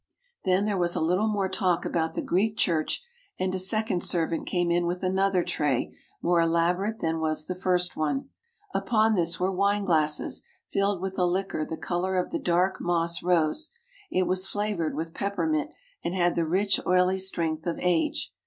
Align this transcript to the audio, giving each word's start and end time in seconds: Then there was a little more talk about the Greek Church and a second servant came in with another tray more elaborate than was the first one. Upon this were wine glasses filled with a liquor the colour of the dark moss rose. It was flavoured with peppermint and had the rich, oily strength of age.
Then 0.45 0.65
there 0.65 0.79
was 0.79 0.95
a 0.95 0.99
little 0.99 1.27
more 1.27 1.47
talk 1.47 1.85
about 1.85 2.15
the 2.15 2.23
Greek 2.23 2.57
Church 2.57 3.03
and 3.37 3.53
a 3.53 3.59
second 3.59 4.03
servant 4.03 4.47
came 4.47 4.71
in 4.71 4.87
with 4.87 5.03
another 5.03 5.43
tray 5.43 5.95
more 6.23 6.41
elaborate 6.41 7.01
than 7.01 7.19
was 7.19 7.45
the 7.45 7.53
first 7.53 7.95
one. 7.95 8.27
Upon 8.73 9.13
this 9.13 9.39
were 9.39 9.51
wine 9.51 9.85
glasses 9.85 10.43
filled 10.71 11.03
with 11.03 11.19
a 11.19 11.25
liquor 11.25 11.63
the 11.63 11.77
colour 11.77 12.17
of 12.17 12.31
the 12.31 12.39
dark 12.39 12.81
moss 12.81 13.21
rose. 13.21 13.69
It 14.09 14.25
was 14.25 14.47
flavoured 14.47 14.95
with 14.95 15.13
peppermint 15.13 15.69
and 16.03 16.15
had 16.15 16.33
the 16.35 16.47
rich, 16.47 16.79
oily 16.87 17.19
strength 17.19 17.67
of 17.67 17.77
age. 17.79 18.33